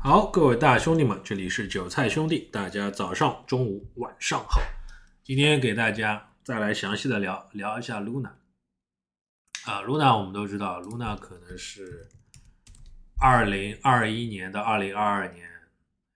[0.00, 4.60] 好，各位大兄弟们，这里是韭菜兄弟，大家早上、中午、晚上好。
[5.24, 8.30] 今天给大家再来详细的聊聊一下 Luna。
[9.64, 12.08] 啊，Luna 我们都知道，Luna 可能是
[13.20, 15.50] 二零二一年到二零二二年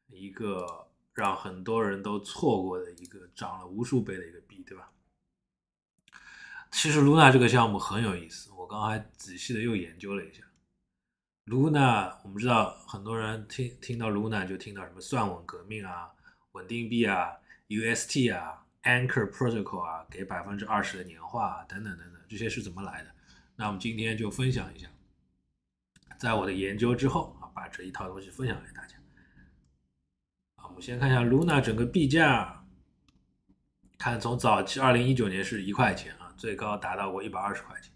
[0.07, 4.93] 一个让很多人都错过的一个涨了无数倍的一个币，对吧？
[6.71, 10.45] 其实 Luna 这个项目很有意思，我刚刚还仔细的又研究了一下。
[11.53, 16.11] Luna，我们知道很多人听听到 Luna 就听到什么算稳革命啊、
[16.53, 17.31] 稳定币啊、
[17.69, 23.15] UST 啊、Anchor Protocol 啊，给百分之二十的年化啊，等等等等，这些是怎么来的？
[23.55, 24.89] 那我们今天就分享一下，
[26.19, 28.97] 在我的研究之后啊，把这一套东西分享给大家。
[30.57, 32.65] 啊，我们先看一下 Luna 整个币价，
[33.99, 37.93] 看从早期二零一九年是一块钱啊，最高达到过一百二十块钱，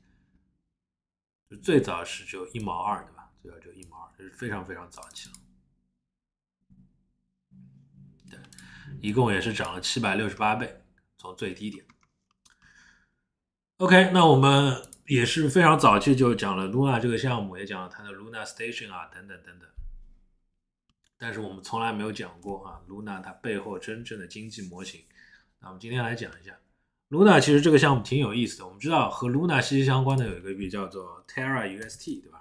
[1.62, 3.15] 最早是只有一毛二的。
[3.46, 3.60] 对吧？
[3.64, 5.34] 就一毛二，这是非常非常早期了。
[8.28, 8.38] 对，
[9.00, 10.82] 一共也是涨了七百六十八倍，
[11.16, 11.84] 从最低点。
[13.76, 19.68] OK，那我们也是非常早期就讲了 Luna 这个项目，也讲了它的 Luna Station 啊，等等等等。
[21.18, 25.04] 但是我们从来没有讲过啊，Luna 它背后真正的经济模型。
[25.60, 26.58] 那我们今天来讲一下
[27.08, 28.66] Luna，其实这个项目挺有意思的。
[28.66, 32.35] 我们知道和 Luna 息息相关的有一个币叫做 Terra UST，对吧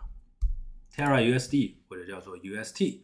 [0.96, 3.02] ？Terra USD 或者叫做 UST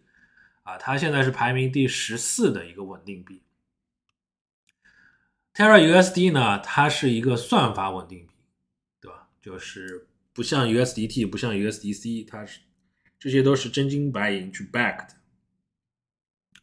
[0.63, 3.43] 啊，它现在是排名第十四的一个稳定币。
[5.53, 8.33] Terra USD 呢，它是一个算法稳定币，
[9.01, 9.27] 对吧？
[9.41, 12.61] 就是不像 USDT，不像 USDC，它是
[13.19, 15.15] 这些都是真金白银去 back 的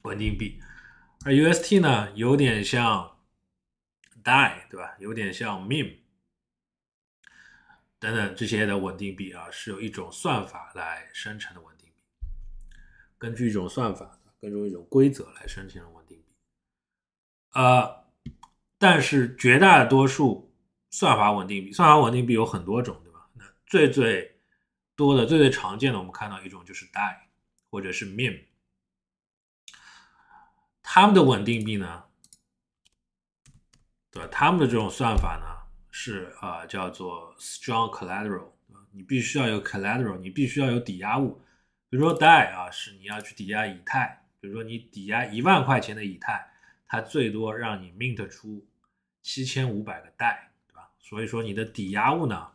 [0.03, 0.59] 稳定币，
[1.27, 3.19] 而 UST 呢，有点像
[4.25, 4.97] DAI，对吧？
[4.99, 5.99] 有点像 Meme。
[8.01, 11.95] 等等这些的稳定币啊，是有一种算法来生成的稳定币，
[13.19, 16.25] 根据一种算法，根据一种规则来生成的稳定币。
[17.55, 18.05] 呃，
[18.79, 20.55] 但是绝大多数
[20.91, 23.29] 算法稳定币，算法稳定币有很多种，对吧？
[23.35, 24.41] 那最最
[24.95, 27.17] 多的、最最常见的，我们看到一种就是 DAI
[27.69, 28.45] 或者是 Meme，
[30.83, 32.05] 他们的稳定币呢，
[34.13, 34.29] 对吧？
[34.31, 35.58] 他们的这种算法呢？
[35.91, 38.51] 是啊，叫做 strong collateral
[38.93, 41.41] 你必须要有 collateral，你必须要有抵押物。
[41.89, 46.51] 比如说代啊，是你要去抵押以太，比如说你抵押一万块钱的以太，
[46.87, 48.67] 它最多让你 mint 出
[49.23, 50.91] 七千五百个代对吧？
[50.99, 52.49] 所以说你的抵押物呢，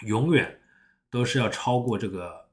[0.00, 0.60] 永远
[1.10, 2.48] 都是要超过这个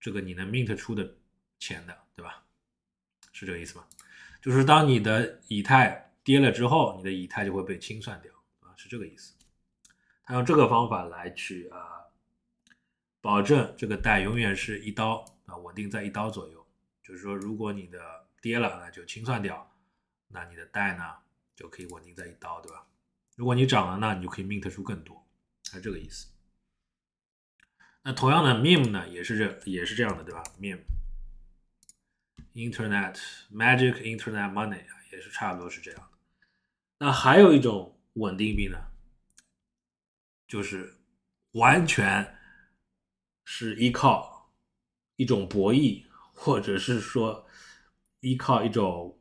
[0.00, 1.14] 这个你能 mint 出的
[1.58, 2.42] 钱的，对吧？
[3.32, 3.84] 是这个意思吗？
[4.40, 8.32] 就是当你的以太跌了之后，你的以太就会被清算掉。
[8.90, 9.36] 这个意思，
[10.24, 12.06] 他用这个方法来去啊，
[13.20, 16.66] 保证这个带永远是一刀啊，稳定在一刀左右。
[17.00, 19.72] 就是说，如果你的跌了，那就清算掉，
[20.26, 21.18] 那你的带呢
[21.54, 22.84] 就可以稳定在一刀，对吧？
[23.36, 25.24] 如果你涨了，那你就可以 mint 出更多，
[25.62, 26.26] 是这个意思。
[28.02, 30.42] 那同样的，meme 呢也是这也是这样的，对吧
[32.54, 33.20] ？meme，internet
[33.52, 36.08] magic internet money，也是差不多是这样的。
[36.98, 37.96] 那还有一种。
[38.14, 38.78] 稳定币呢，
[40.46, 40.98] 就是
[41.52, 42.36] 完全
[43.44, 44.52] 是依靠
[45.16, 47.46] 一种博弈，或者是说
[48.20, 49.18] 依靠一种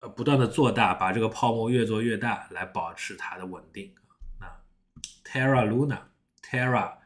[0.00, 3.94] 呃不断的做大，把这个泡沫越做越大，来保持它的稳定。
[4.40, 4.62] 那
[5.22, 6.00] Terra Luna、
[6.42, 6.98] Terra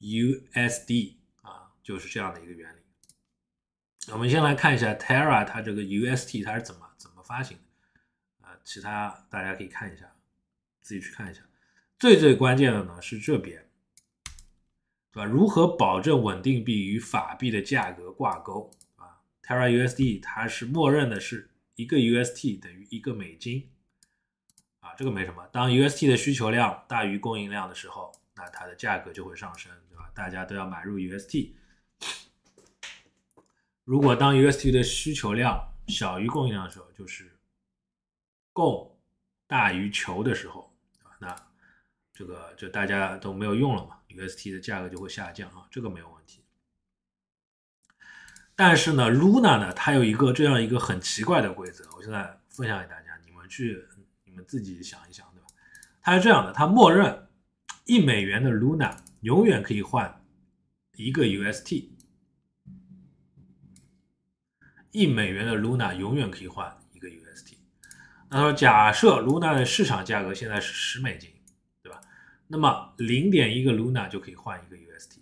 [0.00, 2.80] USD 啊，就是这样的一个原理。
[4.12, 8.58] 我们先来看一下 Terra 它这个 UST 它是怎么怎么发行的啊？
[8.64, 10.10] 其他大家可以看一下。
[10.88, 11.42] 自己去看一下，
[11.98, 13.62] 最最关键的呢是这边，
[15.12, 15.24] 对吧？
[15.26, 23.70] 如何保证稳定币与法币的价格挂钩啊？Terra USD 它是默认的是一个 UST 等于一个美金
[24.80, 25.46] 啊，这个没什么。
[25.48, 30.10] 当 UST 的需求量大于供应量的时候，那它的价格就会上升，对吧？
[30.14, 31.52] 大家都要买入 UST。
[33.84, 37.30] 如果当 UST 的需求量小于供应量的时候，就是
[38.54, 38.98] 供
[39.46, 40.67] 大于求的时候。
[41.20, 41.36] 那
[42.12, 46.42] 这个就大家都没有用了嘛，UST 的价格就会下降啊，这个没有问题。
[48.56, 53.84] 但是呢，Luna 呢，它有一个这样一个很奇怪的规则，我现在分享给大家，你们去
[54.24, 55.46] 你们自己想一想，对吧？
[56.00, 57.28] 它是这样的，它默认
[57.84, 60.24] 一美元的 Luna 永远可以换
[60.96, 61.90] 一个 UST，
[64.90, 66.76] 一美元的 Luna 永远可以换。
[68.30, 71.30] 那说，假设 Luna 的市场价格现在是十美金，
[71.82, 72.00] 对吧？
[72.46, 75.18] 那么零点一个 Luna 就可以换一个 UST。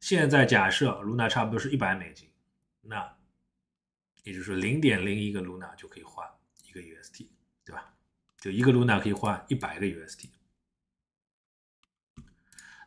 [0.00, 2.30] 现在假设 Luna 差不多是一百美金，
[2.82, 3.16] 那
[4.24, 6.26] 也就是说零点零一个 Luna 就可以换
[6.66, 7.26] 一个 UST，
[7.64, 7.92] 对吧？
[8.40, 10.30] 就一个 Luna 可以换一百个 UST。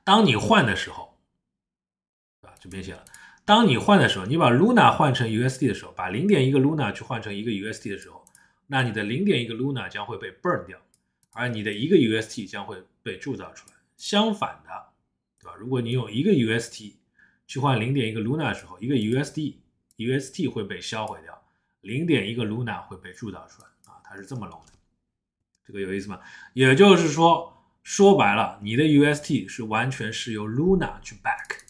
[0.04, 1.20] 当你换的时候，
[2.42, 2.56] 对吧？
[2.60, 3.06] 这边写了，
[3.46, 8.21] 当你换的时候，你把 Luna 换成 USD 的时候，把零点一个 Luna 去换成一个 USD 的时候，
[8.72, 10.80] 那你的零点一个 Luna 将会被 burn 掉，
[11.34, 13.76] 而你的一个 UST 将会被铸造出来。
[13.98, 14.70] 相反的，
[15.42, 15.58] 对吧？
[15.60, 16.94] 如果你用一个 UST
[17.46, 19.56] 去换零点一个 Luna 的时候，一个 USD
[19.98, 21.44] UST 会被销毁掉，
[21.82, 24.72] 零点一个 Luna 会被铸造出来啊，它是这么弄的，
[25.68, 26.22] 这个有意思吗？
[26.54, 27.58] 也就是说。
[27.84, 31.62] 说白了，你的 UST 是完全是由 Luna 去 back，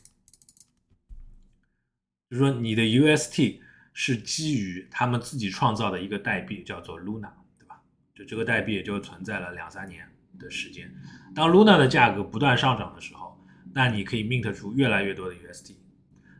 [2.29, 3.60] 就是说你的 UST
[3.93, 7.81] 是基于他们自己创造的一个代币，叫做 Luna，对吧？
[8.15, 10.07] 就这个代币也就存在了两三年
[10.39, 10.93] 的时间。
[11.35, 13.41] 当 Luna 的价格不断上涨的时候，
[13.73, 15.75] 那你可以 mint 出越来越多的 UST；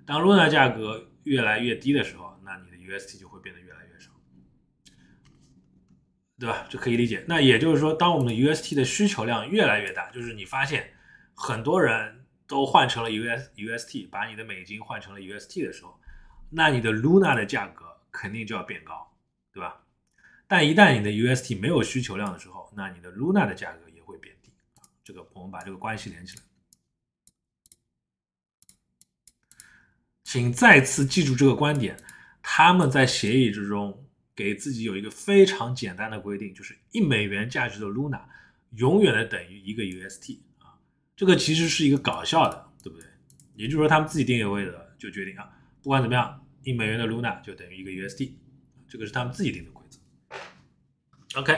[0.06, 4.12] 当 Luna 价格越来越低的时候，那你的 UST 就会变得越来越少。
[6.40, 6.66] 对吧？
[6.70, 7.24] 这可以理解。
[7.28, 10.92] 那也就是说，当我们的 UST 的需求量越来越大，就是你发现
[11.36, 16.01] 很多人都换成了 US UST，把你的美金换成了 UST 的时候，
[16.52, 19.12] 那你的 Luna 的价格肯定就要变高，
[19.52, 19.82] 对吧？
[20.48, 24.52] 但一旦你的 UST 没有需求量的时候，那你的 Luna 的价格也会变低。
[25.04, 26.44] 这个我们把这个关系连起来，
[30.24, 31.98] 请再次记住这个观点：
[32.42, 33.98] 他们在协议之中。
[34.34, 38.22] 给自己有一个非常简单的规定，就是一美元价值的 Luna
[38.72, 40.74] 永远的等于一个 UST 啊，
[41.16, 43.08] 这个其实是一个搞笑的，对不对？
[43.56, 45.48] 也就是说，他们自己定义为的就决定啊，
[45.84, 48.34] 不管怎么样，一美元的 Luna 就等于一个 UST，
[48.88, 51.40] 这个是他们自己定的规则。
[51.40, 51.58] OK，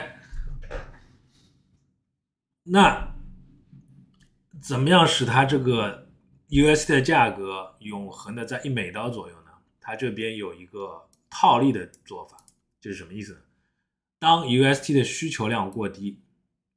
[2.62, 3.14] 那
[4.62, 6.08] 怎么样使它这个
[6.48, 9.50] UST 的价格永恒的在一美刀左右呢？
[9.80, 12.36] 它这边有一个套利的做法。
[12.80, 13.40] 这是什么意思呢？
[14.18, 16.22] 当 UST 的需求量过低，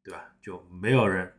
[0.03, 0.35] 对吧？
[0.41, 1.33] 就没有人，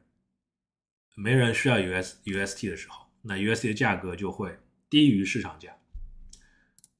[1.14, 4.58] 没人需要 US UST 的时候，那 UST 的价格就会
[4.88, 5.77] 低于市场价。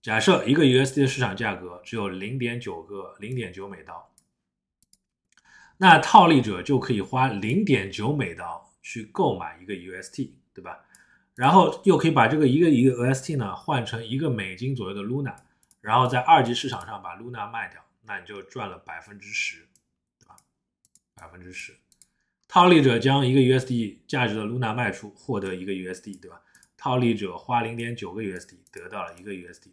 [0.09, 4.11] 假设一个 USD 的市场价格只有零点九个零点九美刀，
[5.77, 10.81] 那套利者就可以花零点九美刀去购买一个 UST，对吧？
[11.35, 15.35] 然后又可以把这个一个一个 UST 呢换成一个美金左右的 Luna。
[15.83, 19.69] 然后在二级市场上把 Luna 卖掉，那你就赚了百分之十，
[20.19, 20.37] 对吧？
[21.17, 21.77] 百分之十，
[22.49, 26.41] 套利者将一个 USD 价值的 Luna 卖出，获得一个 USD，对吧？
[26.79, 29.69] 套利者花零点九个 USD 得到了一个 USD，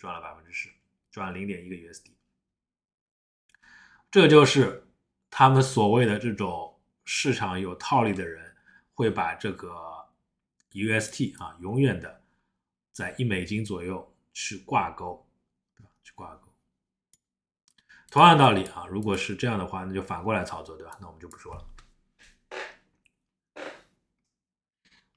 [0.00, 0.70] 赚了百分之十，
[1.10, 2.10] 赚零点一个 USD。
[4.10, 4.88] 这就是
[5.30, 8.56] 他们所谓的这种市场有套利的人
[8.94, 10.08] 会把这个
[10.72, 12.22] UST 啊，永远的
[12.90, 15.26] 在一美金左右去挂钩。
[16.02, 16.48] 去挂钩，
[18.10, 20.96] 同样道理啊，如果是这样的话，那就反过来操作，对吧？
[20.98, 21.64] 那我们就不说了。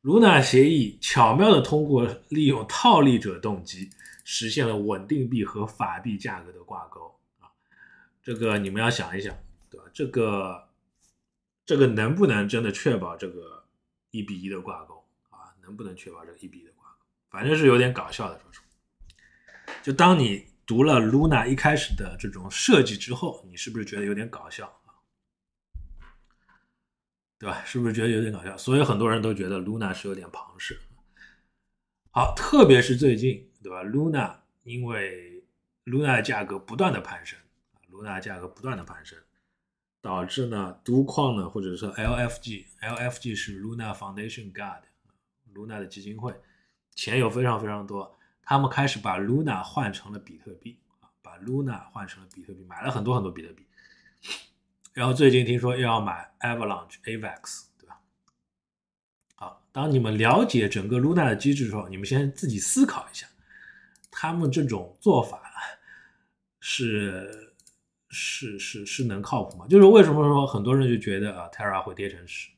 [0.03, 3.89] Luna 协议巧妙的通过利用套利者动机，
[4.25, 7.47] 实现了稳定币和法币价格的挂钩啊。
[8.21, 9.33] 这个你们要想一想，
[9.69, 9.85] 对吧？
[9.93, 10.67] 这个
[11.65, 13.63] 这个能不能真的确保这个
[14.11, 15.55] 一比一的挂钩啊？
[15.61, 17.05] 能不能确保这个一比一的挂钩？
[17.29, 18.65] 反正是有点搞笑的，说实话。
[19.81, 20.47] 就当你。
[20.65, 24.73] 读了 Luna 一开始的这种设计之后，你是不是觉得有点搞笑？
[27.43, 27.61] 对吧？
[27.65, 28.55] 是不是觉得有点搞笑？
[28.57, 30.79] 所以很多人都觉得 Luna 是有点庞氏。
[32.09, 34.33] 好，特别是最近，对吧？Luna
[34.63, 35.43] 因为
[35.83, 37.37] Luna 的价格不断的攀升
[37.91, 39.19] ，Luna 价格不断的攀升，
[40.01, 46.33] 导致呢，都矿呢，或者说 LFG，LFG 是 Luna Foundation God，Luna 的基金会，
[46.95, 48.17] 钱有非常非常多。
[48.41, 53.65] 他们开始把 Luna 换成了比特币啊，把 Luna 换成了比特币，买了很多很多比特币。
[54.93, 57.99] 然后最近听说又要买 Avalanche AVAX，对吧？
[59.35, 63.27] 好，当你们了解整个 Luna 的机制之后，你们先自己思考一下，
[64.11, 65.41] 他们这种做法
[66.59, 67.55] 是
[68.09, 69.67] 是是是能靠谱吗？
[69.67, 72.51] 就是为什么说很多人就觉得啊，Terra 会跌成屎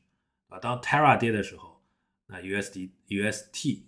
[0.48, 0.58] 啊？
[0.58, 1.80] 当 Terra 跌的时候，
[2.26, 3.82] 那 USD UST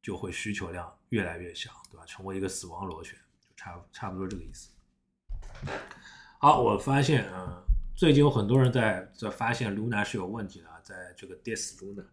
[0.00, 0.96] 就会需求量。
[1.10, 2.04] 越来越小，对吧？
[2.06, 4.70] 成为一个死亡螺旋，就差差不多这个意思。
[6.38, 7.60] 好，我发现，嗯，
[8.00, 12.06] 最近有很多人在在发现 Luna 是有问题的，在这个 Dis Luna。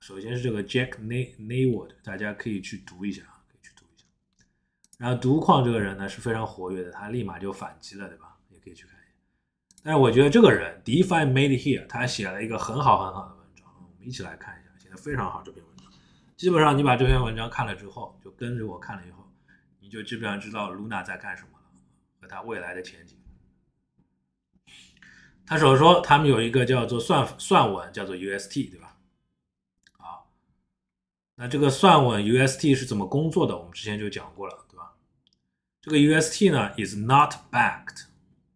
[0.00, 4.04] 首先是这个 Jack na Nayward，大家可以去读一下啊，可以去读一下。
[4.98, 8.36] 然后独矿这个人呢是非常活跃的，他立马就反击了，对吧？
[8.50, 9.14] 也可以去看一下。
[9.82, 15.86] 但是我觉得这个人 DeFi Made Here，他写了一个很好很好的文章，我们一起来看一下，写的非常好这篇文章。
[16.36, 19.26] 基本上你把这篇文章看了之后，就跟着我看了以后，
[19.80, 21.64] 你就基本上知道 Luna 在干什么了
[22.20, 23.16] 和他未来的前景。
[25.46, 28.96] 他所说他们有一个叫做算算稳，叫做 UST，对吧？
[29.98, 30.30] 好，
[31.34, 33.56] 那这个算稳 UST 是怎么工作的？
[33.56, 34.94] 我们之前就讲过了，对吧？
[35.80, 38.04] 这个 UST 呢，is not backed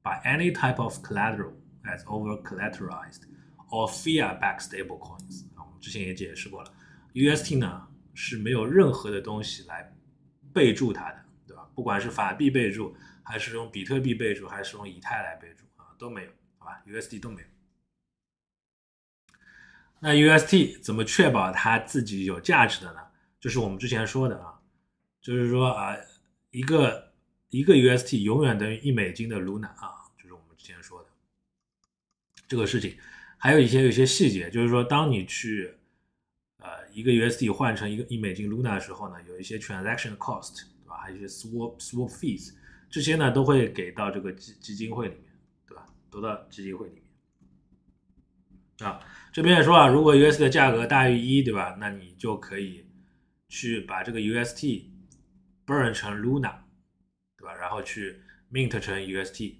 [0.03, 3.23] by any type of collateral as over collateralized
[3.69, 5.45] or fiat-backed stablecoins。
[5.55, 6.73] 啊我们之前也解释过了
[7.15, 9.93] ，UST 呢是没有任何的东西来
[10.55, 11.69] 备注它的，对吧？
[11.75, 16.31] 不管是法币备注，还是用比特币备注，还是用以太来备注啊，都没有。
[16.67, 17.49] 啊，USD 都没有。
[19.99, 23.01] 那 UST 怎么确保它自己有价值的呢？
[23.41, 24.61] 就是我们之前说的啊，
[25.21, 25.97] 就是说啊，
[26.51, 27.13] 一个
[27.49, 31.09] 一个 UST 永远等于一美金的 Luna 啊，就是我们之前说的
[32.47, 32.97] 这个事情。
[33.39, 35.75] 还有一些有些细节，就是说，当你去
[36.59, 40.97] 呃一个 UST 换成一个一美金 Luna 的时候呢，有一些 transaction cost，对吧？
[40.99, 42.53] 还有一些 swap swap fees，
[42.91, 45.26] 这些呢都会给到这个基基金会里面。
[46.17, 48.99] 投到基金会里面啊，
[49.35, 51.77] 这边也说啊，如果 US 的价格大于一，对吧？
[51.79, 52.87] 那你就可以
[53.49, 54.87] 去把这个 UST
[55.67, 56.61] burn 成 Luna，
[57.37, 57.53] 对吧？
[57.55, 59.57] 然后去 mint 成 UST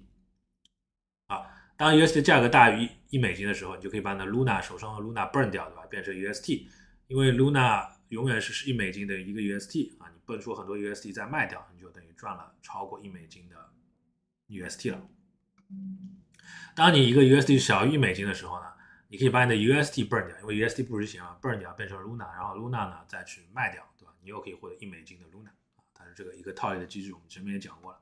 [1.27, 1.45] 啊。
[1.77, 5.85] 当 UST 价格大于一美金的时候，你就可以把那 Luna 手上的 Luna burn 掉，对吧？
[5.85, 6.65] 变成 UST，
[7.05, 13.55] 因为 Luna 永远是一美金的一个 UST 啊，你蹦出很多 UST 再卖掉，你就等于赚了超过一美金的
[14.47, 15.07] UST 了。
[16.75, 18.65] 当你一个 USD 小于一美金的时候呢，
[19.07, 24.13] 你可以把你的 USD burn 掉，因为 USD 不值钱啊，burn 掉变成 Luna，然后 Luna 呢再去卖掉，对吧？
[24.21, 27.99] 你又可以获得一美金的 Luna 啊，它是这个一个套利的机制，我们前面也讲过了。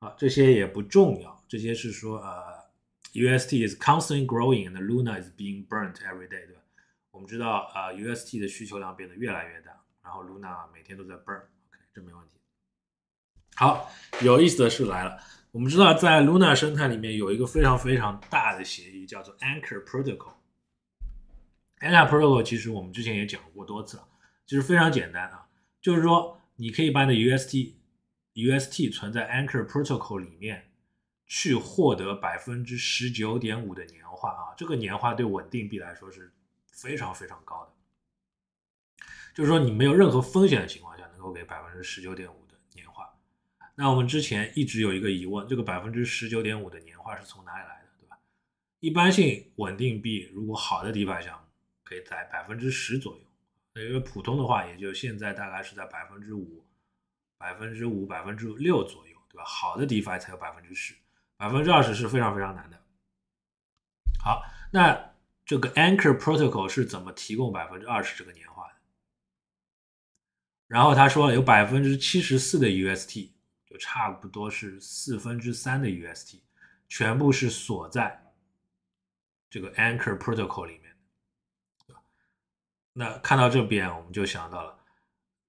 [0.00, 2.54] 啊，这些也不重要，这些是说呃
[3.12, 6.62] ，UST is constantly growing and Luna is being burnt every day，对吧？
[7.10, 12.40] 我们知道呃，UST 的需求量变得越来越大，然后 Luna 每天都在 burn，OK，这没问题。
[13.56, 13.90] 好，
[14.22, 15.20] 有意思的是来了。
[15.52, 20.34] 我们知道，在 Luna 生态里面有一个非常非常大的协议，叫做 Anchor Protocol。
[21.80, 24.06] Anchor Protocol 其实我们之前也讲过多次了，
[24.46, 25.48] 其实非常简单啊，
[25.80, 27.72] 就是说你可以把你的 UST
[28.34, 30.70] UST 存在 Anchor Protocol 里面，
[31.26, 36.32] 去获得百分之十九点五的年化啊，这个年化对稳定币来说是
[36.70, 39.04] 非常非常高的，
[39.34, 42.36] 就是说你没有任何风险的情况下，能够给百分之十九点五。
[43.74, 48.18] 那我们之前一直有一个疑问，这个百分之十九点五的年化是从哪里来的，对吧？
[48.80, 51.46] 一般性稳定币如果好的 DeFi 项目
[51.82, 56.62] 可以在百分之十左右，因为普通的话也就现在大概是在百分之五、
[57.38, 59.44] 百分之五、百分之六左右，对吧？
[59.44, 60.94] 好的 DeFi 才有百分之十，
[61.38, 62.78] 百分之二十是非常非常难的。
[64.22, 65.14] 好，那
[65.46, 68.74] 这个 Anchor Protocol 是怎么提供百分之二十这个年化的？
[70.66, 73.30] 然后他说有百分之七十四的 UST。
[73.70, 76.40] 就差不多是四分之三的 UST，
[76.88, 78.20] 全部是锁在
[79.48, 80.96] 这个 Anchor Protocol 里面，
[82.92, 84.76] 那看到这边，我们就想到了，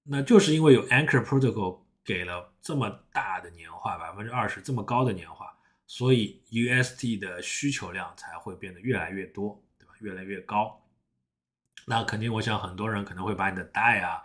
[0.04, 5.52] 那就是因为有 Anchor Protocol 给了这么大的年化，百分之二十这么高的年化，
[5.88, 9.94] 所以 UST 的需求量才会变得越来越多，对吧？
[9.98, 10.80] 越来越高。
[11.86, 14.22] 那肯定，我想很多人可能会把你的 DAI 啊。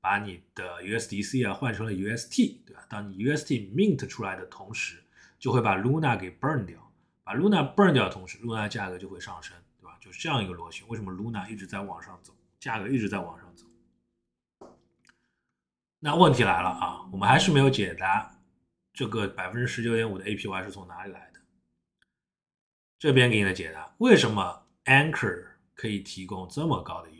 [0.00, 2.84] 把你的 USDC 啊换成了 UST，对吧？
[2.88, 5.02] 当你 UST mint 出来的同时，
[5.38, 6.92] 就会把 Luna 给 burn 掉，
[7.22, 9.98] 把 Luna burn 掉的同时，Luna 价格就会上升，对吧？
[10.00, 10.82] 就是这样一个逻辑。
[10.88, 13.66] 为什么 Luna 一直在往上走，价格一直在往上走？
[15.98, 18.38] 那问题来了啊，我们还是没有解答
[18.94, 21.40] 这个百分之十九点五的 APY 是从哪里来的。
[22.98, 27.10] 这边给你的解答，为什么 Anchor 可以提供这么高的？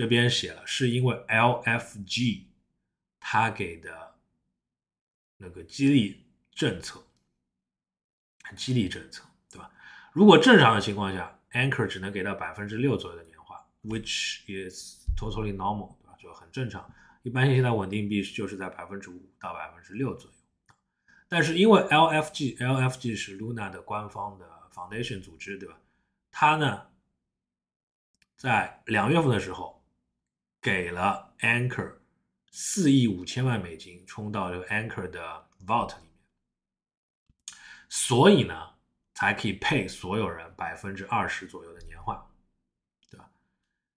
[0.00, 2.44] 这边写了，是因为 LFG
[3.20, 4.14] 他给的
[5.36, 7.04] 那个激励政策，
[8.56, 9.70] 激励政策，对吧？
[10.14, 16.16] 如果正常的情况下，Anchor 只能给到百分之六左右的年化，which is totally normal，对吧？
[16.18, 16.90] 就很正常。
[17.22, 20.36] 一般性现在稳定币就是在百分之五到百分之六左右。
[21.28, 25.78] 但是因为 LFG，LFG 是 Luna 的官方的 foundation 组织，对吧？
[26.30, 26.86] 它呢，
[28.34, 29.78] 在两月份的时候。
[30.62, 31.94] 给了 Anchor
[32.50, 37.56] 四亿五千万美金充到这个 Anchor 的 Vault 里面，
[37.88, 38.74] 所以呢
[39.14, 42.26] 才可以配所有人百分之二十左右的年化，
[43.10, 43.30] 对吧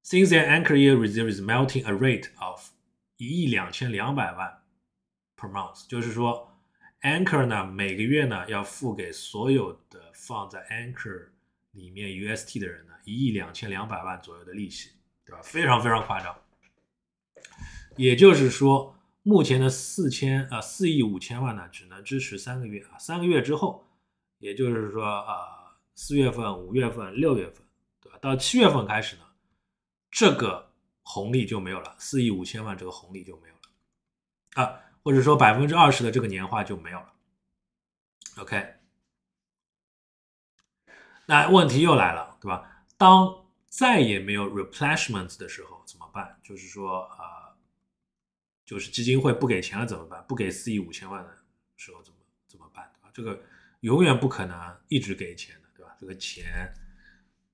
[0.04, 2.70] ？Since the Anchor year reserve is melting a rate of
[3.18, 4.64] 一亿两千两百万
[5.36, 6.50] per month，就是说
[7.02, 11.28] Anchor 呢每个月呢要付给所有的放在 Anchor
[11.72, 14.92] 里面 UST 的人呢一亿两千两百万左右的利息，
[15.26, 15.42] 对吧？
[15.42, 16.34] 非常非常夸张。
[17.96, 23.88] 也就是说，目前的四千啊四亿五千万呢，只能支持三个月啊，三个月之后，
[24.40, 27.64] 也就是说啊四月份、五月份、六月份，
[28.02, 28.18] 对吧？
[28.20, 29.22] 到七月份开始呢，
[30.10, 30.72] 这个
[31.04, 33.62] 红利就没有了，四亿五千万这个红利就没有了
[34.64, 37.14] 啊，或者说百分之二十的这个年化就没有了。
[38.38, 38.74] OK，
[41.28, 42.84] 那问题又来了，对吧？
[42.98, 46.40] 当再也没有 replenishment 的时候怎么办？
[46.44, 47.43] 就是说啊。
[48.74, 50.26] 就是基金会不给钱了怎么办？
[50.28, 51.30] 不给四亿五千万的
[51.78, 52.92] 时候怎么怎么办？
[52.96, 53.12] 对吧？
[53.14, 53.40] 这个
[53.82, 55.96] 永远不可能一直给钱的，对吧？
[56.00, 56.74] 这个钱，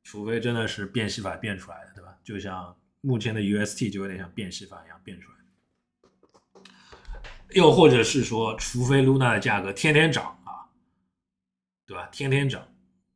[0.02, 2.18] 除非真的是变戏法变出来的，对吧？
[2.24, 5.38] 就像目前的 UST 就有点像变戏法一样变出来
[6.54, 6.62] 的，
[7.50, 10.72] 又或者是说，除非 Luna 的价格天天涨啊，
[11.86, 12.08] 对吧？
[12.14, 12.66] 天天涨，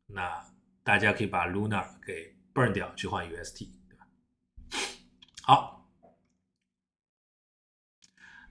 [0.07, 0.45] 那
[0.83, 4.05] 大家可以把 Luna 给 burn 掉去换 UST，对吧？
[5.41, 5.82] 好。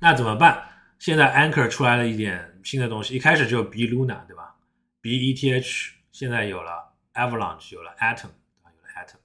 [0.03, 0.69] 那怎么办？
[0.99, 4.57] 现在 Anchor 出来了一点新的东西，一开始只有 B Luna，对吧
[5.01, 8.31] ？B ETH 现在有了 Avalanche，有了 Atom，
[8.65, 9.21] 有了 Atom。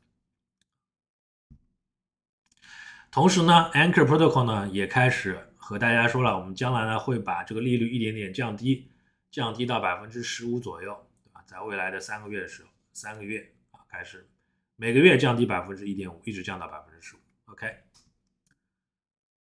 [3.09, 8.91] 同时呢，Anchor Protocol 呢也开始和大家说了，我们将来呢会把这个利率一点点降低，
[9.31, 10.93] 降低到百分之十五左右，
[11.23, 11.43] 对吧？
[11.47, 14.29] 在未来的三个月的时候，三个月啊开始
[14.75, 17.19] 每个月降低百分之一点五，一直降到百分之十五。
[17.45, 17.65] OK。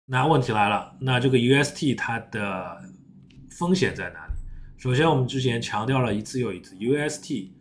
[0.07, 2.79] 那问题来了，那这个 UST 它的
[3.51, 4.35] 风险在哪里？
[4.77, 7.53] 首先，我们之前强调了一次又一次，UST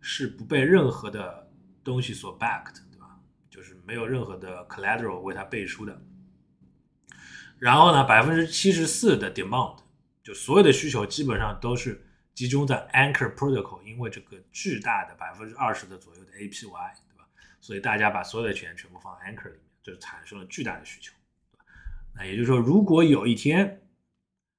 [0.00, 1.50] 是不被任何的
[1.84, 3.20] 东西所 backed，对吧？
[3.50, 6.00] 就是没有任何的 collateral 为它背书的。
[7.58, 9.76] 然后呢，百分之七十四的 demand，
[10.22, 12.02] 就所有的需求基本上都是
[12.32, 17.28] 集中在 Anchor Protocol，因为这个巨大的百分之二十的左右的 APY，对吧？
[17.60, 21.12] 所以大家把所有的钱全部放 Anchor 里面，就产生了巨大的需求。
[22.14, 23.80] 那也就是说，如果有一天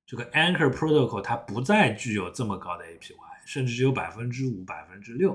[0.05, 5.33] 这个 Anchor Protocol 它不再具有这么高的 APY，甚至只有百分之五、百分之六，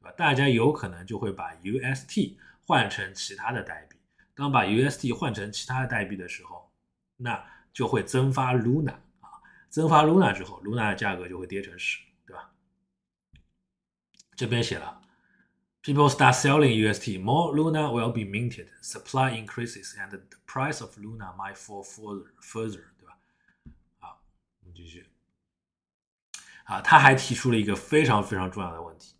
[0.00, 0.12] 对吧？
[0.16, 3.96] 大家有可能就会把 UST 换成其他的代币。
[4.34, 6.70] 当把 UST 换成其他的代币的时候，
[7.16, 9.28] 那就会增发 Luna 啊，
[9.68, 12.50] 增发 Luna 之后，Luna 的价格就会跌成屎，对吧？
[14.36, 15.00] 这边写了。
[15.80, 18.68] People start selling UST, more Luna will be minted.
[18.82, 23.16] Supply increases, and the price of Luna might fall further, further，对吧？
[23.98, 24.20] 好，
[24.60, 25.06] 我们继续。
[26.64, 29.14] 啊，他还提出了一个非常非常重要的问题。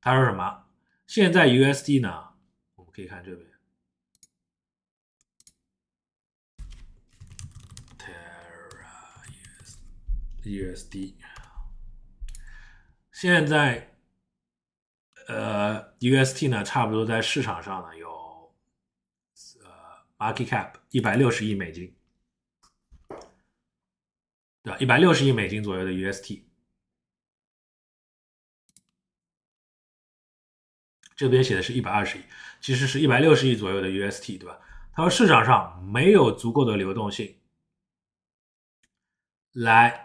[0.00, 0.64] 他说什么？
[1.06, 2.30] 现在 USD 呢？
[2.76, 3.46] 我们可以看这边
[7.98, 8.86] ，Terra
[10.42, 11.16] USD，
[13.12, 13.90] 现在。
[15.26, 18.54] 呃，UST 呢，差不多在市场上呢有
[19.62, 19.70] 呃
[20.18, 21.94] market cap 一百六十亿美金，
[24.62, 24.78] 对吧？
[24.78, 26.42] 一百六十亿美金左右的 UST，
[31.16, 32.22] 这边写的是一百二十亿，
[32.60, 34.60] 其实是一百六十亿左右的 UST，对吧？
[34.92, 37.40] 他说市场上没有足够的流动性
[39.52, 40.03] 来。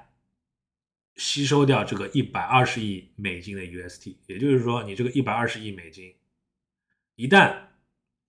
[1.19, 6.15] 吸收掉这个一百二十亿美金的 UST，也就是说，你这个一百二十亿美金，
[7.15, 7.53] 一旦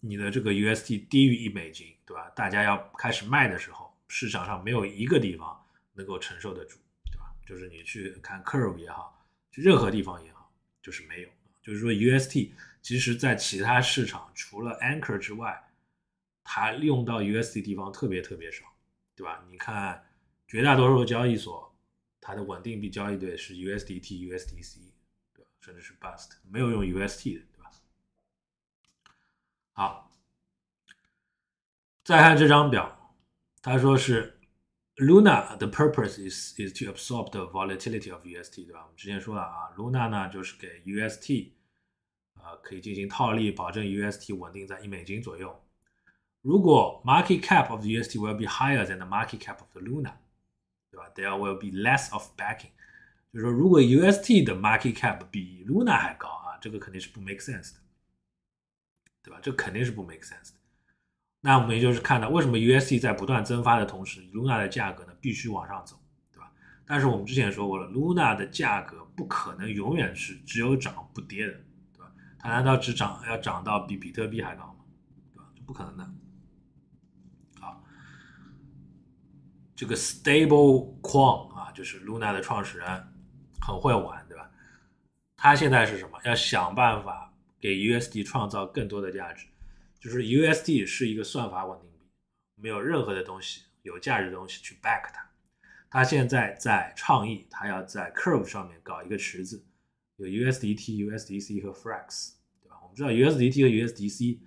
[0.01, 2.29] 你的这个 UST 低于一美金，对吧？
[2.31, 6.79] 大家要开始卖的时候，市场上没有一个地方能够承受得住，
[7.13, 7.33] 对吧？
[7.47, 11.29] 就是你去看 Curve 也好，去任何地方也好，就是没有。
[11.63, 12.51] 就是说，UST
[12.83, 15.63] 其实在其他市场除了 Anchor 之外，
[16.43, 18.65] 它利用到 UST 地方特别特别少，
[19.15, 19.45] 对吧？
[19.49, 20.05] 你看
[20.49, 21.70] 绝大多数交易所。
[22.21, 24.79] 它的稳定币交易对是 USDT、USDC，
[25.35, 25.51] 对吧？
[25.61, 27.71] 甚至是 Bust，没有用 UST 的，对吧？
[29.73, 30.13] 好，
[32.05, 33.17] 再看这张表，
[33.63, 34.39] 他说是
[34.97, 38.83] Luna 的 purpose is is to absorb the volatility of UST，对吧？
[38.83, 41.53] 我们之前说了啊，Luna 呢就是给 UST，
[42.35, 45.65] 呃，可以进行套利，保证 UST 稳定在一美金左右。
[46.43, 50.15] 如果 market cap of the UST will be higher than the market cap of the Luna。
[50.91, 52.71] 对吧？There will be less of backing，
[53.33, 57.81] 就是说，如果 UST 的 market cap 比 Luna 还高啊，这个肯定是不 make sense 的，
[59.23, 59.39] 对吧？
[59.41, 60.57] 这肯定是不 make sense 的。
[61.43, 65.99] 那我们也就是看到，为什么 UST 在不断增发的同时，Luna 的价格呢必须往上走，
[66.33, 66.53] 对吧？
[66.85, 71.53] 但是我们之前说过了，Luna 的价格不可能永远是只有涨不跌的，
[71.95, 72.13] 对吧？
[72.39, 74.85] 它难道只涨要涨到比比特币还高吗？
[75.33, 75.45] 对吧？
[75.55, 76.11] 这不可能的。
[79.81, 82.87] 这个 Stable 矿啊，就是 Luna 的创始人，
[83.63, 84.51] 很会玩，对吧？
[85.35, 86.21] 他现在是什么？
[86.23, 89.47] 要想办法给 USD 创造更多的价值。
[89.99, 92.11] 就是 USD 是一个算法稳定币，
[92.57, 95.27] 没有任何的东西有价值的东西去 back 它。
[95.89, 99.65] 他现在在倡议，他要在 Curve 上面搞一个池子，
[100.17, 102.77] 有 USDT、USDC 和 Frax，对吧？
[102.83, 104.41] 我们知道 USDT 和 USDC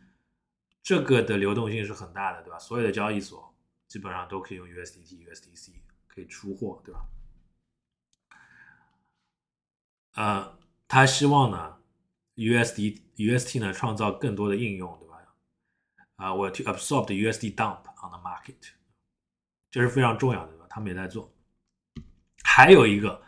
[0.83, 2.59] 这个的流动性是很大的，对吧？
[2.59, 3.51] 所有的交易所
[3.93, 5.69] 基本上都可以用 USDT、USDC
[6.07, 7.05] 可以出货，对吧？
[10.15, 11.77] 呃，他希望呢
[12.33, 15.35] ，USD、UST 呢创造更多的应用，对吧？
[16.15, 18.71] 啊，我 to absorb the USD dump on the market，
[19.69, 20.65] 这是非常重要的，对吧？
[20.67, 21.31] 他们也在做。
[22.43, 23.21] 还有一个，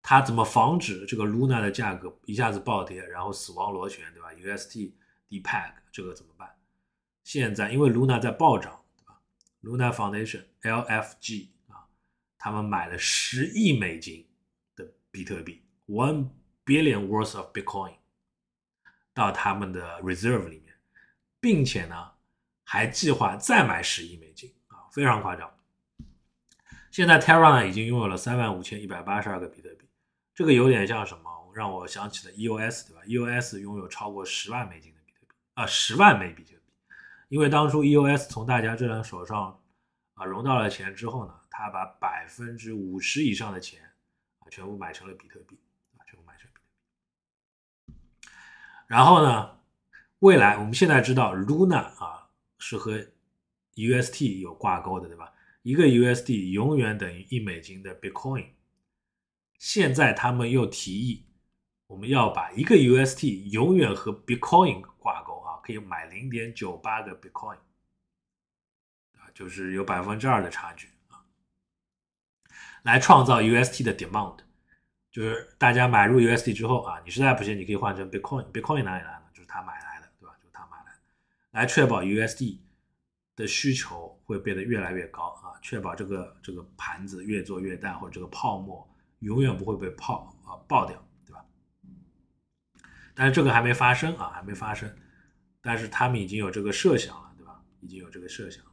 [0.00, 4.92] 他怎么防止这个 Luna 的价格一下子暴跌，然后死亡螺旋，对吧？UST
[5.28, 6.56] depeg 这个怎么办？
[7.24, 8.83] 现在因为 Luna 在暴涨，
[9.64, 11.88] ？Luna Foundation LFG 啊，
[12.38, 14.28] 他们买了十亿美金
[14.76, 16.28] 的比特币，one
[16.64, 17.94] billion worth of Bitcoin
[19.12, 20.74] 到他们的 reserve 里面，
[21.40, 22.12] 并且呢，
[22.62, 25.50] 还计划再买十亿美金啊，非常夸张。
[26.90, 29.88] 现在 Terra 呢已经拥有了三万五千一百八十二个比特币，
[30.34, 31.30] 这个有点像什么？
[31.54, 36.63] 让我想起了 EOS，对吧？EOS 拥有超过十万美金的比特币啊，十万枚比特币。
[37.34, 39.60] 因为当初 EOS 从大家这人手上
[40.14, 43.82] 啊融到了钱之后呢，他把百分之五十以上的钱
[44.38, 45.58] 啊全部买成了比特币
[45.96, 47.98] 啊，全部买成比特币。
[48.86, 49.58] 然后呢，
[50.20, 53.04] 未来我们现在知道 Luna 啊是和
[53.74, 55.32] UST 有挂钩的，对吧？
[55.62, 58.46] 一个 USD 永远等于一美金的 Bitcoin。
[59.58, 61.26] 现在他们又提议，
[61.88, 64.84] 我们要把一个 UST 永远和 Bitcoin，
[65.64, 67.56] 可以买零点九八个 Bitcoin，
[69.16, 71.24] 啊，就是有百分之二的差距啊，
[72.82, 74.40] 来创造 UST 的 demand。
[75.10, 78.44] 就是大家买入 UST 之后啊，你实在不行，你可以换成 Bitcoin。
[78.52, 79.22] Bitcoin 哪里来的？
[79.32, 80.34] 就是他买来的，对吧？
[80.42, 80.98] 就是他买来的，
[81.52, 82.58] 来确保 USD
[83.36, 85.54] 的需求会变得越来越高啊。
[85.62, 88.86] 确保这个这个盘子越做越大，或者这个泡沫
[89.20, 91.46] 永远不会被泡啊爆掉，对吧？
[93.14, 94.92] 但是这个还没发生啊，还没发生。
[95.64, 97.64] 但是他们已经有这个设想了，对吧？
[97.80, 98.72] 已经有这个设想了，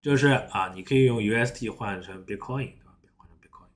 [0.00, 2.96] 就是啊，你可以用 UST 换成 Bitcoin，对吧？
[3.16, 3.68] 换成 Bitcoin。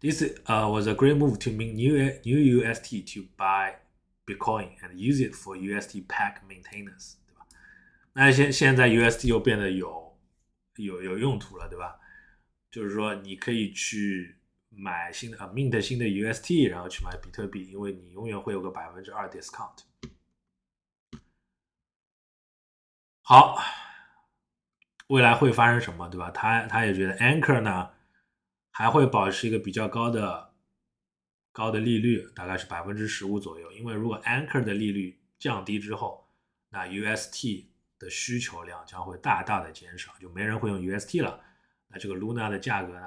[0.00, 3.74] This uh was a great move to mint new new UST to buy
[4.24, 7.16] Bitcoin and use it for UST pack maintenance.
[7.26, 7.46] 对吧
[8.12, 10.16] 那现现在 UST 又变得有
[10.76, 11.98] 有有用途了，对吧？
[12.70, 14.36] 就是说你可以去
[14.70, 19.82] 买新的啊 mint 新的 UST，然后去买比特币，因为你永远会有个百分之二 discount。
[23.22, 23.56] 好，
[25.08, 26.30] 未来会发生什么，对吧？
[26.30, 27.90] 他他也觉得 Anchor 呢
[28.70, 30.52] 还会保持一个比较高的
[31.52, 33.70] 高的利率，大概是百分之十五左右。
[33.72, 36.28] 因为如果 Anchor 的利率降低之后，
[36.70, 37.66] 那 UST
[37.98, 41.40] 的需求量将会大大的减少，就没人会用 UST 了。
[41.88, 43.06] 那这个 Luna 的价格呢，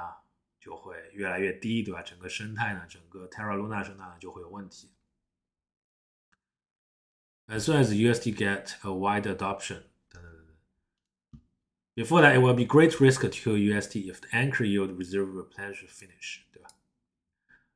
[0.63, 2.01] 就会越来越低，对吧？
[2.01, 4.91] 整个生态呢，整个 Terra Luna 生态呢就会有问题。
[7.47, 11.41] As soon as UST get a wide adoption，等等等等。
[11.95, 16.69] Before that, it will be great risk to UST if the anchor yield reserve replenish finish，对吧？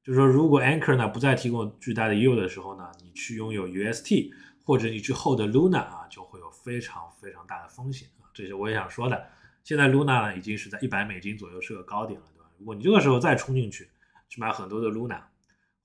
[0.03, 4.31] 就是说，如果 anchor 呢不再提供巨大的 yield 的时候呢，你去拥有 UST。
[4.67, 9.31] 或者你去 hold Luna 啊，就会有非常非常大的风险啊，这是我也想说的。
[9.63, 12.27] 现在 Luna 呢已经是在一百美金左右是个高点了，
[12.59, 13.89] 如果你这个时候再冲进去
[14.29, 15.21] 去买很多的 Luna，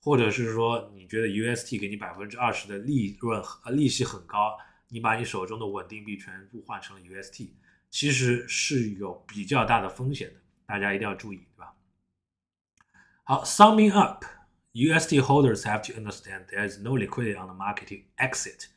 [0.01, 4.57] 或者是说你觉得 UST 给你百分之二十的利润呃利息很高，
[4.89, 7.49] 你把你手中的稳定币全部换成了 UST，
[7.89, 11.73] 其实是有比较大的风险的，大家一定要注意，对吧？
[13.23, 18.67] 好，summing up，UST holders have to understand there is no liquidity on the market to exit。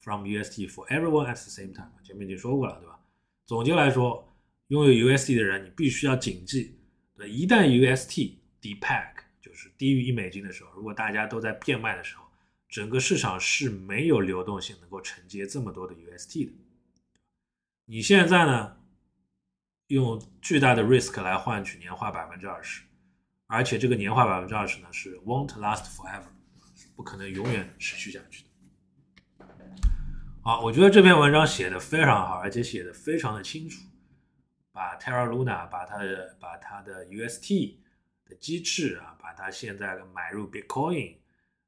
[0.00, 2.98] From UST for everyone at the same time，前面已经说过了，对吧？
[3.44, 4.32] 总结来说，
[4.68, 6.77] 拥有 UST 的人，你必须要谨记，
[7.18, 12.24] 对，一旦 UST depeg 就是低于一美金的时候，如果大家都在变卖的时候，
[12.68, 16.52] 整个市场是没有流动性能够承接这么多的 UST 的。
[17.86, 18.76] 你现在呢，
[19.88, 22.82] 用巨大的 risk 来换取年化百分之二十，
[23.48, 26.30] 而且这个年化百分之二十呢是 won't last forever，
[26.94, 29.46] 不可能永远持续下去的。
[30.42, 33.82] 好，我觉得这篇文章写的非常好，而且写的非常的清楚，
[34.78, 37.78] 把 Terra Luna，把它的把它的 UST
[38.24, 41.16] 的机制啊，把它现在买入 Bitcoin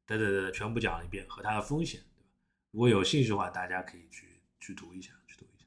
[0.07, 2.29] 等等等全部讲了一遍，和它的风险，对吧？
[2.71, 5.67] 如果有兴趣的话，大家可以去去读一下，去读一下。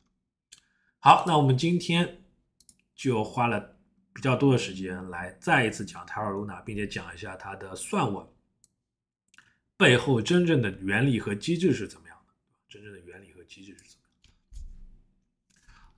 [1.00, 2.24] 好，那我们今天
[2.96, 3.78] 就花了
[4.14, 8.26] 比较多的时间来再一次讲 Terra Luna，并且讲一下它的算稳
[9.76, 12.34] 背后真正的原理和机制是怎么样的。
[12.70, 14.03] 真正的原理和机制是怎么样？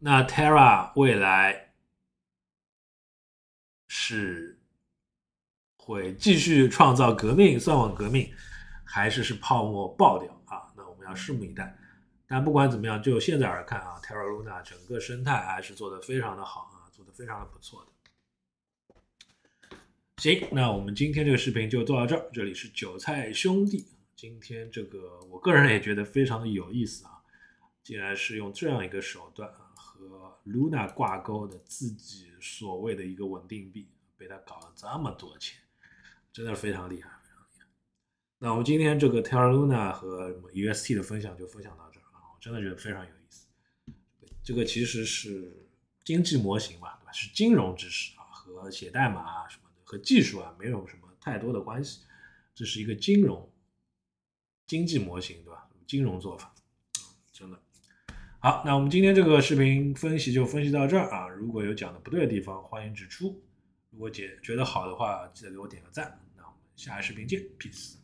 [0.05, 1.73] 那 Terra 未来
[3.87, 4.59] 是
[5.75, 8.31] 会继续创造革命，算网革命，
[8.83, 10.71] 还是是泡沫爆掉啊？
[10.77, 11.75] 那我们要拭目以待。
[12.27, 17.91] 但不管怎么样，就现在而看啊，Terra Luna 整个生态还是做的非常的好啊，做的非常的不错的。
[20.17, 22.29] 行，那我们今天这个视频就做到这儿。
[22.31, 27.23] 这里是韭菜兄弟，今天这个我个人也觉得非常的有意思啊，
[27.81, 29.64] 竟然是用这样一个手段啊
[30.45, 35.59] Luna 挂钩的自己所谓的一个稳定币，被他搞了这么多钱，
[36.31, 37.67] 真的非常厉害，非常厉害。
[38.39, 42.03] 那我们今天这个 Terra Luna 和 UST 的分享就分享到这儿。
[42.39, 43.47] 真的觉得非常有意思，
[44.43, 45.67] 这个其实是
[46.03, 47.11] 经济模型吧，对吧？
[47.11, 52.01] 是金融知识啊，和写代码啊什么的，和技术啊没有什么太多的关系。
[52.53, 53.51] 这是一个金融
[54.67, 55.67] 经济模型，对吧？
[55.87, 56.53] 金融做法，
[58.45, 58.61] 好。
[58.63, 61.27] 那我们今天这个视频分析就分析到这儿啊。
[61.29, 63.41] 如果有讲的不对的地方，欢迎指出。
[63.89, 66.15] 如果姐觉得好的话，记得给我点个赞。
[66.37, 67.95] 那我们下个视频见，peace。